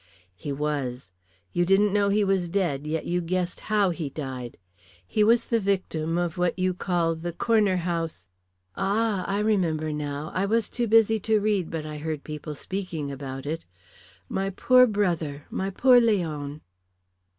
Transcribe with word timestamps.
"He 0.35 0.51
was. 0.51 1.11
You 1.53 1.63
didn't 1.63 1.93
know 1.93 2.09
he 2.09 2.23
was 2.23 2.49
dead, 2.49 2.87
yet 2.87 3.05
you 3.05 3.21
guessed 3.21 3.59
how 3.59 3.91
he 3.91 4.09
died. 4.09 4.57
He 5.05 5.23
was 5.23 5.45
the 5.45 5.59
victim 5.59 6.17
of 6.17 6.39
what 6.39 6.57
you 6.57 6.73
call 6.73 7.13
the 7.13 7.31
Corner 7.31 7.77
House" 7.77 8.27
"Ah, 8.75 9.23
I 9.27 9.37
remember 9.41 9.93
now. 9.93 10.31
I 10.33 10.47
was 10.47 10.69
too 10.71 10.87
busy 10.87 11.19
to 11.19 11.39
read, 11.39 11.69
but 11.69 11.85
I 11.85 11.97
heard 11.99 12.23
people 12.23 12.55
speaking 12.55 13.11
about 13.11 13.45
it. 13.45 13.67
My 14.27 14.49
poor 14.49 14.87
brother, 14.87 15.45
my 15.51 15.69
poor 15.69 15.99
Leon." 15.99 16.61